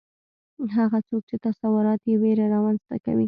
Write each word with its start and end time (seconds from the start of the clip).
هغه 0.77 0.99
څوک 1.07 1.21
چې 1.29 1.35
تصورات 1.45 2.01
یې 2.09 2.15
ویره 2.21 2.45
رامنځته 2.53 2.95
کوي 3.05 3.19